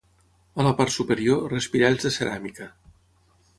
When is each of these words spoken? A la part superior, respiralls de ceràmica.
A 0.63 0.65
la 0.67 0.71
part 0.79 0.93
superior, 0.95 1.45
respiralls 1.53 2.09
de 2.09 2.13
ceràmica. 2.19 2.71